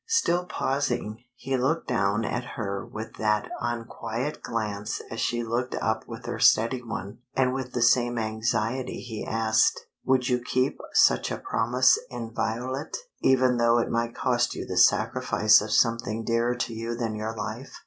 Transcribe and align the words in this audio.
Still 0.07 0.45
pausing, 0.45 1.25
he 1.35 1.57
looked 1.57 1.87
down 1.87 2.25
at 2.25 2.53
her 2.57 2.83
with 2.83 3.17
that 3.17 3.47
unquiet 3.61 4.41
glance 4.41 4.99
as 5.11 5.19
she 5.19 5.43
looked 5.43 5.75
up 5.75 6.07
with 6.07 6.25
her 6.25 6.39
steady 6.39 6.81
one, 6.81 7.19
and 7.35 7.53
with 7.53 7.73
the 7.73 7.83
same 7.83 8.17
anxiety 8.17 8.99
he 8.99 9.23
asked 9.23 9.85
"Would 10.03 10.27
you 10.27 10.39
keep 10.39 10.79
such 10.93 11.29
a 11.29 11.37
promise 11.37 11.99
inviolate, 12.09 12.97
even 13.21 13.57
though 13.57 13.77
it 13.77 13.91
might 13.91 14.15
cost 14.15 14.55
you 14.55 14.65
the 14.65 14.75
sacrifice 14.79 15.61
of 15.61 15.71
something 15.71 16.23
dearer 16.25 16.55
to 16.55 16.73
you 16.73 16.95
than 16.95 17.13
your 17.13 17.35
life?" 17.37 17.75